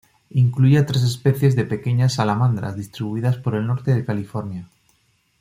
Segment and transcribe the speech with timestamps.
[0.31, 4.67] Incluye a tres especies de pequeñas salamandras distribuidas por el norte de California.